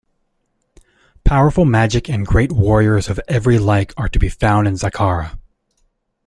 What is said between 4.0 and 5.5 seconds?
to be found in Zakhara.